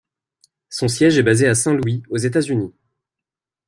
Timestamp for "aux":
2.09-2.17